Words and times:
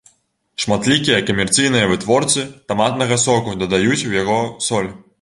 Шматлікія 0.63 1.19
камерцыйныя 1.27 1.91
вытворцы 1.93 2.49
таматнага 2.73 3.23
соку 3.29 3.57
дадаюць 3.65 4.05
у 4.13 4.15
яго 4.21 4.45
соль. 4.71 4.95